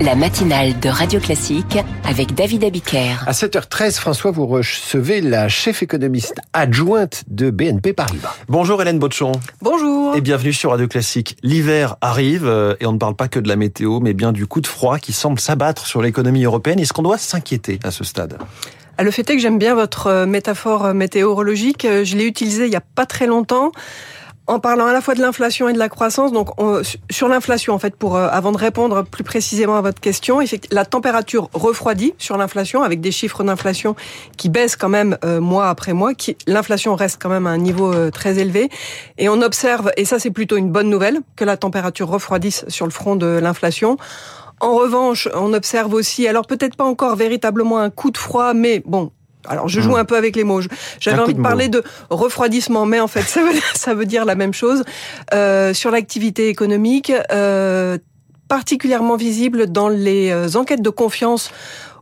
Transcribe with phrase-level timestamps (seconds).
[0.00, 3.24] la matinale de Radio Classique avec David Abiker.
[3.26, 8.34] À 7h13, François, vous recevez la chef économiste adjointe de BNP Paribas.
[8.48, 9.32] Bonjour Hélène Botchon.
[9.60, 10.14] Bonjour.
[10.14, 11.36] Et bienvenue sur Radio Classique.
[11.42, 14.46] L'hiver arrive euh, et on ne parle pas que de la météo, mais bien du
[14.46, 16.78] coup de froid qui semble s'abattre sur l'économie européenne.
[16.78, 18.38] Est-ce qu'on doit s'inquiéter à ce stade?
[18.98, 21.86] Ah, le fait est que j'aime bien votre euh, métaphore euh, météorologique.
[21.86, 23.72] Je l'ai utilisée il n'y a pas très longtemps
[24.48, 26.48] en parlant à la fois de l'inflation et de la croissance, donc
[27.10, 30.40] sur l'inflation, en fait, pour euh, avant de répondre plus précisément à votre question,
[30.72, 33.94] la température refroidit sur l'inflation avec des chiffres d'inflation
[34.38, 36.12] qui baissent quand même euh, mois après mois.
[36.46, 38.70] L'inflation reste quand même à un niveau euh, très élevé,
[39.18, 42.86] et on observe, et ça c'est plutôt une bonne nouvelle, que la température refroidisse sur
[42.86, 43.98] le front de l'inflation.
[44.60, 48.82] En revanche, on observe aussi, alors peut-être pas encore véritablement un coup de froid, mais
[48.84, 49.12] bon,
[49.46, 50.00] alors je joue hmm.
[50.00, 50.60] un peu avec les mots.
[51.00, 54.34] J'avais envie de, parler de refroidissement, mais en fait ça veut, ça veut dire la
[54.34, 54.84] même chose
[55.32, 57.98] euh, sur l'activité économique, euh,
[58.48, 61.50] particulièrement visible dans les euh, enquêtes de confiance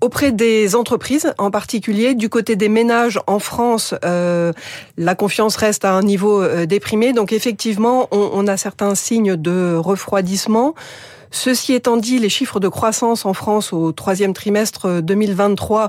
[0.00, 4.52] auprès des entreprises, en particulier du côté des ménages en France, euh,
[4.96, 7.12] la confiance reste à un niveau euh, déprimé.
[7.12, 10.74] Donc effectivement, on, on a certains signes de refroidissement.
[11.30, 15.88] Ceci étant dit, les chiffres de croissance en France au troisième trimestre 2023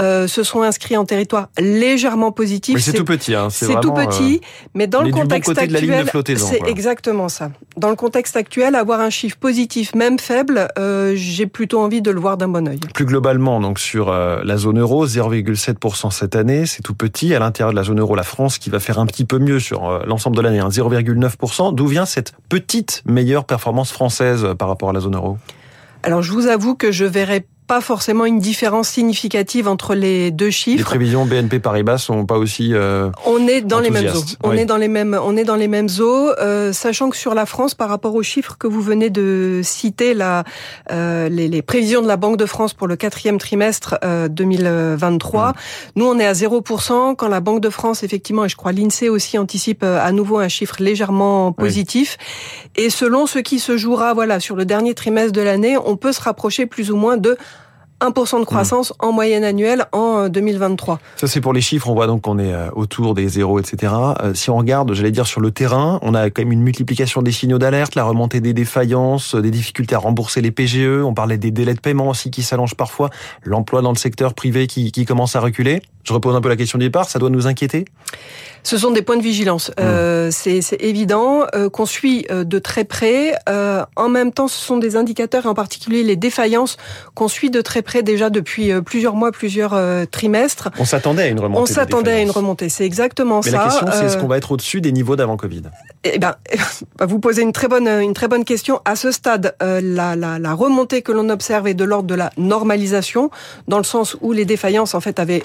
[0.00, 2.74] euh, se sont inscrits en territoire légèrement positif.
[2.74, 6.62] Mais c'est tout petit, hein, c'est tout petit, euh, mais dans le contexte actuel, c'est
[6.66, 7.50] exactement ça.
[7.76, 12.10] Dans le contexte actuel, avoir un chiffre positif, même faible, euh, j'ai plutôt envie de
[12.10, 12.80] le voir d'un bon oeil.
[12.94, 17.34] Plus globalement, donc sur euh, la zone euro, 0,7% cette année, c'est tout petit.
[17.34, 19.60] À l'intérieur de la zone euro, la France qui va faire un petit peu mieux
[19.60, 21.74] sur euh, l'ensemble de l'année, hein, 0,9%.
[21.74, 24.77] D'où vient cette petite meilleure performance française par rapport
[26.02, 30.50] Alors je vous avoue que je verrais pas forcément une différence significative entre les deux
[30.50, 30.78] chiffres.
[30.78, 32.70] Les prévisions BNP Paribas sont pas aussi.
[32.72, 34.24] Euh, on est dans les mêmes eaux.
[34.42, 35.16] On est dans les mêmes.
[35.22, 38.22] On est dans les mêmes eaux, euh, sachant que sur la France, par rapport aux
[38.22, 40.44] chiffres que vous venez de citer, la,
[40.90, 43.98] euh, les, les, prévisions de la Banque de France pour le quatrième trimestre
[44.30, 45.54] 2023, mmh.
[45.96, 47.16] nous on est à 0%.
[47.16, 50.48] Quand la Banque de France, effectivement, et je crois l'Insee aussi anticipe à nouveau un
[50.48, 52.16] chiffre légèrement positif.
[52.76, 56.12] Et selon ce qui se jouera, voilà, sur le dernier trimestre de l'année, on peut
[56.12, 57.36] se rapprocher plus ou moins de
[58.00, 60.94] 1% de croissance en moyenne annuelle en 2023.
[60.94, 63.58] Euh, Ça c'est pour les chiffres, on voit donc qu'on est euh, autour des zéros,
[63.58, 63.92] etc.
[64.22, 67.22] Euh, si on regarde, j'allais dire sur le terrain, on a quand même une multiplication
[67.22, 71.38] des signaux d'alerte, la remontée des défaillances, des difficultés à rembourser les PGE, on parlait
[71.38, 73.10] des délais de paiement aussi qui s'allongent parfois,
[73.42, 75.82] l'emploi dans le secteur privé qui, qui commence à reculer.
[76.08, 77.84] Je repose un peu la question du départ, ça doit nous inquiéter?
[78.62, 79.68] Ce sont des points de vigilance.
[79.70, 79.72] Mmh.
[79.80, 83.34] Euh, c'est évident euh, qu'on suit euh, de très près.
[83.48, 86.78] Euh, en même temps, ce sont des indicateurs, et en particulier les défaillances,
[87.14, 89.78] qu'on suit de très près déjà depuis plusieurs mois, plusieurs
[90.10, 90.70] trimestres.
[90.78, 91.60] On s'attendait à une remontée.
[91.60, 93.58] On s'attendait à une remontée, c'est exactement Mais ça.
[93.58, 95.64] La question, c'est est-ce qu'on va être au-dessus des niveaux d'avant Covid?
[96.04, 96.36] Eh ben,
[97.00, 98.80] vous posez une très bonne, une très bonne question.
[98.86, 102.30] À ce stade, la, la, la remontée que l'on observe est de l'ordre de la
[102.38, 103.30] normalisation,
[103.66, 105.44] dans le sens où les défaillances en fait avaient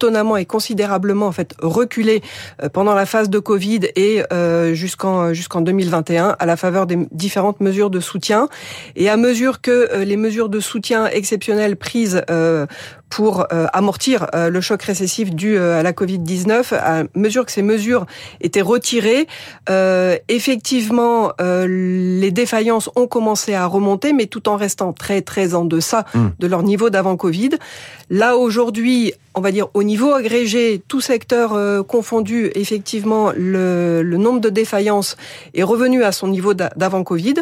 [0.00, 2.22] étonnamment et considérablement en fait reculé
[2.62, 6.96] euh, pendant la phase de Covid et euh, jusqu'en jusqu'en 2021 à la faveur des
[7.12, 8.48] différentes mesures de soutien.
[8.96, 12.22] Et à mesure que euh, les mesures de soutien exceptionnelles prises
[13.10, 18.06] pour amortir le choc récessif dû à la Covid-19, à mesure que ces mesures
[18.40, 19.26] étaient retirées,
[20.28, 26.04] effectivement, les défaillances ont commencé à remonter, mais tout en restant très très en deçà
[26.14, 26.26] mmh.
[26.38, 27.50] de leur niveau d'avant Covid.
[28.10, 34.40] Là aujourd'hui, on va dire au niveau agrégé, tout secteur euh, confondu, effectivement, le, nombre
[34.40, 35.16] de défaillances
[35.54, 37.34] est revenu à son niveau d'avant Covid,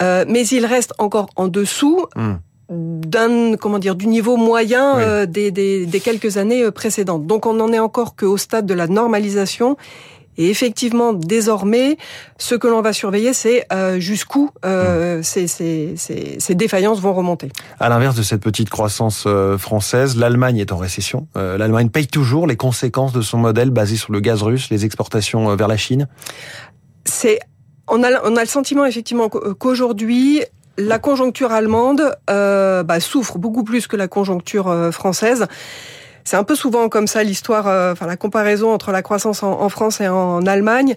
[0.00, 2.06] euh, mais il reste encore en dessous.
[2.16, 2.34] Hmm.
[2.70, 7.26] D'un comment dire du niveau moyen euh, des, des, quelques années précédentes.
[7.26, 9.76] Donc on n'en est encore qu'au stade de la normalisation
[10.36, 11.96] et effectivement, désormais,
[12.38, 15.22] ce que l'on va surveiller, c'est euh, jusqu'où euh, mmh.
[15.22, 17.50] ces, ces, ces, ces, défaillances vont remonter.
[17.78, 21.28] À l'inverse de cette petite croissance euh, française, l'Allemagne est en récession.
[21.36, 24.84] Euh, L'Allemagne paye toujours les conséquences de son modèle basé sur le gaz russe, les
[24.84, 26.08] exportations euh, vers la Chine.
[27.04, 27.38] C'est
[27.86, 30.42] on a, on a le sentiment effectivement qu'aujourd'hui,
[30.76, 35.46] la conjoncture allemande euh, bah, souffre beaucoup plus que la conjoncture française.
[36.24, 39.68] C'est un peu souvent comme ça l'histoire, euh, enfin la comparaison entre la croissance en,
[39.68, 40.94] France et en, Allemagne.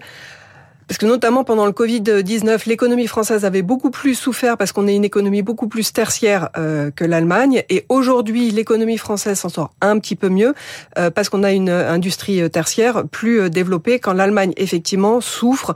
[0.88, 4.96] Parce que notamment pendant le Covid-19, l'économie française avait beaucoup plus souffert parce qu'on est
[4.96, 7.62] une économie beaucoup plus tertiaire euh, que l'Allemagne.
[7.68, 10.54] Et aujourd'hui, l'économie française s'en sort un petit peu mieux
[10.96, 15.74] euh, parce qu'on a une industrie tertiaire plus développée quand l'Allemagne, effectivement, souffre.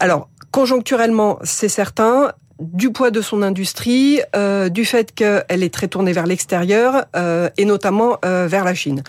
[0.00, 5.88] Alors, conjoncturellement, c'est certain du poids de son industrie, euh, du fait qu'elle est très
[5.88, 9.02] tournée vers l'extérieur euh, et notamment euh, vers la Chine.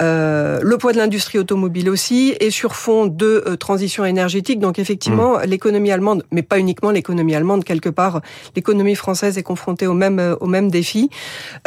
[0.00, 4.60] Euh, le poids de l'industrie automobile aussi et sur fond de euh, transition énergétique.
[4.60, 5.42] Donc effectivement, Mmh.
[5.46, 8.20] l'économie allemande, mais pas uniquement l'économie allemande, quelque part,
[8.54, 11.10] l'économie française est confrontée au même euh, au même défi.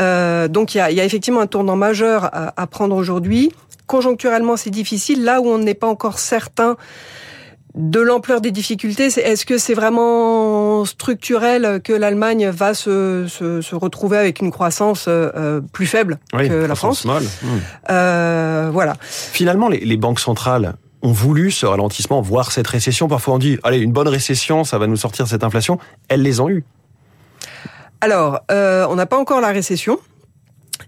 [0.02, 3.52] Euh, donc il y a, y a effectivement un tournant majeur à, à prendre aujourd'hui.
[3.88, 5.24] Conjoncturellement, c'est difficile.
[5.24, 6.78] Là où on n'est pas encore certain
[7.75, 13.75] de l'ampleur des difficultés, est-ce que c'est vraiment structurel que l'Allemagne va se, se, se
[13.75, 17.24] retrouver avec une croissance euh, plus faible Oui, que la France molle.
[17.24, 17.48] Mmh.
[17.92, 18.95] Euh, Voilà.
[19.01, 23.07] Finalement, les, les banques centrales ont voulu ce ralentissement, voire cette récession.
[23.07, 25.77] Parfois, on dit, allez, une bonne récession, ça va nous sortir cette inflation.
[26.10, 26.65] Elles les ont eues.
[28.01, 30.00] Alors, euh, on n'a pas encore la récession.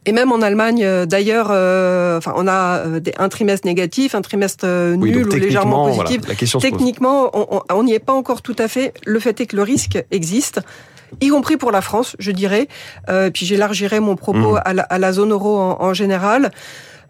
[0.07, 4.21] Et même en Allemagne, euh, d'ailleurs, euh, enfin, on a euh, un trimestre négatif, un
[4.24, 4.65] trimestre
[4.98, 6.21] Oui, nul ou légèrement positif.
[6.21, 6.69] voilà, la.
[6.71, 8.94] Techniquement, on- n'y est pas encore tout à fait.
[9.06, 10.59] Le fait est que le risque existe,
[11.19, 12.68] y compris pour la France, je dirais.
[13.09, 14.62] Euh, puis j'élargirai mon propos Mhm.
[14.65, 16.51] à, la, à la zone euro en, en général.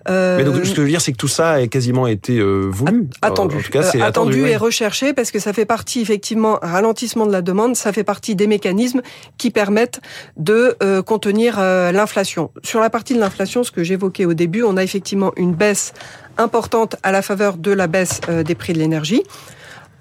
[0.10, 2.40] Euh, Mais donc, ce que je veux dire, c'est que tout ça a quasiment été
[2.40, 3.08] euh, voulu.
[3.22, 4.50] attendu, En tout cas, Euh, attendu oui.
[4.50, 8.04] et recherché parce que ça fait partie effectivement un ralentissement de la demande, ça fait
[8.04, 9.02] partie des mécanismes
[9.38, 10.00] qui permettent
[10.38, 12.52] de euh, contenir euh, l'inflation.
[12.64, 15.94] Sur la partie de l'inflation, ce que j'évoquais au début, on a effectivement une baisse
[16.38, 19.22] importante à la faveur de la baisse euh, des prix de l'énergie.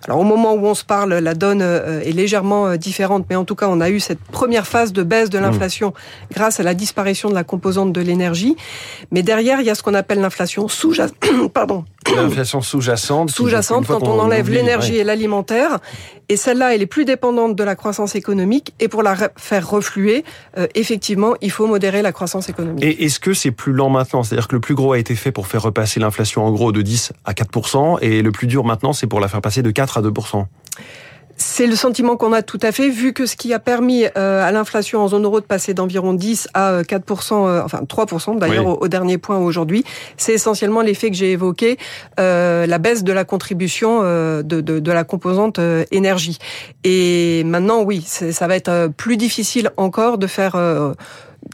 [0.07, 3.37] Alors au moment où on se parle, la donne euh, est légèrement euh, différente, mais
[3.37, 5.43] en tout cas, on a eu cette première phase de baisse de Mmh.
[5.43, 5.95] l'inflation
[6.33, 8.57] grâce à la disparition de la composante de l'énergie.
[9.11, 11.17] Mais derrière, il y a ce qu'on appelle l'inflation sous-jacente.
[11.53, 11.85] Pardon
[12.17, 13.31] L'inflation sous-jacente.
[13.31, 14.99] sous-jacente quand on enlève l'énergie ouais.
[14.99, 15.79] et l'alimentaire.
[16.29, 18.73] Et celle-là, elle est plus dépendante de la croissance économique.
[18.79, 20.25] Et pour la re- faire refluer,
[20.59, 22.85] euh, effectivement, il faut modérer la croissance économique.
[22.85, 24.23] Et est-ce que c'est plus lent maintenant?
[24.23, 26.83] C'est-à-dire que le plus gros a été fait pour faire repasser l'inflation en gros de
[26.83, 29.99] 10 à 4%, et le plus dur maintenant, c'est pour la faire passer de 4
[29.99, 30.47] à 2%.
[31.43, 34.45] C'est le sentiment qu'on a tout à fait, vu que ce qui a permis euh,
[34.47, 38.39] à l'inflation en zone euro de passer d'environ 10 à euh, 4%, euh, enfin 3%
[38.39, 38.73] d'ailleurs Oui.
[38.79, 39.83] au, au dernier point aujourd'hui,
[40.19, 41.79] c'est essentiellement l'effet que j'ai évoqué,
[42.19, 46.37] euh, la baisse de la contribution euh, de, de, de la composante euh, énergie.
[46.85, 50.57] Et maintenant, oui, c'est- ça va être euh, plus difficile encore de faire...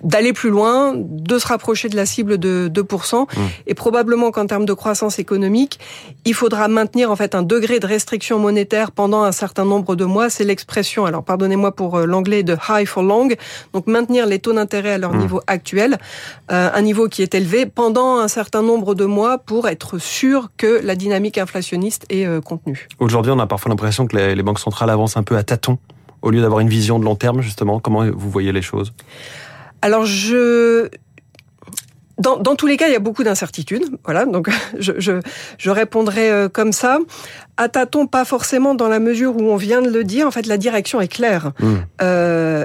[0.02, 3.40] d'aller plus loin, de se rapprocher de la cible de 2%, Mmh.
[3.66, 5.78] et probablement qu'en termes de croissance économique,
[6.25, 10.04] il faudra maintenir en fait un degré de restriction monétaire pendant un certain nombre de
[10.04, 10.31] mois.
[10.31, 13.28] C'est l'expression, alors pardonnez-moi pour euh, l'anglais, de high for long,
[13.72, 15.19] donc maintenir les taux d'intérêt à leur Mmh.
[15.19, 15.98] niveau actuel,
[16.52, 20.50] euh, un niveau qui est élevé pendant un certain nombre de mois pour être sûr
[20.56, 22.88] que la dynamique inflationniste est euh, contenue.
[22.98, 25.78] Aujourd'hui, on a parfois l'impression que les, les banques centrales avancent un peu à tâtons,
[26.22, 27.81] au lieu d'avoir une vision de long terme, justement.
[27.81, 28.93] Comment vous voyez les choses?
[29.86, 30.88] Alors je
[32.18, 33.84] dans, dans tous les cas, il y a beaucoup d'incertitudes.
[34.04, 34.50] Voilà, donc
[34.80, 35.20] je, je,
[35.58, 36.98] je répondrai euh, comme ça.
[37.56, 40.26] À tâtons, pas forcément dans la mesure où on vient de le dire?
[40.26, 41.52] En fait, la direction est claire.
[41.60, 41.74] Mmh.
[42.02, 42.64] Euh,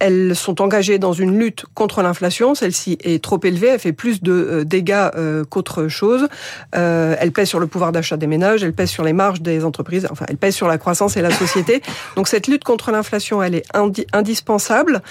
[0.00, 2.56] elles sont engagées dans une lutte contre l'inflation.
[2.56, 6.26] Celle-ci est trop élevée, elle fait plus de euh, dégâts euh, qu'autre chose.
[6.74, 9.64] Euh, elle pèse sur le pouvoir d'achat des ménages, elle pèse sur les marges des
[9.64, 11.82] entreprises, enfin, elle pèse sur la croissance et la société.
[12.16, 15.02] Donc cette lutte contre l'inflation, elle est indi- indispensable.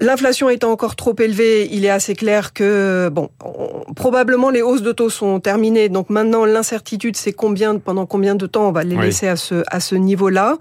[0.00, 4.82] L'inflation étant encore trop élevée, il est assez clair que bon, on- probablement les hausses
[4.82, 5.88] de taux sont terminées.
[5.88, 9.04] Donc maintenant, l'incertitude, c'est combien, pendant combien de temps on va les Oui.
[9.06, 10.56] laisser à ce à ce niveau-là.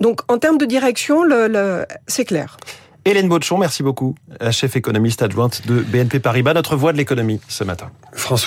[0.00, 2.56] Donc en termes de direction, le, le- c'est clair.
[3.04, 7.40] Hélène Baudchon, merci beaucoup, la chef économiste adjointe de BNP Paribas, notre voix de l'économie
[7.48, 7.90] ce matin.
[8.12, 8.38] François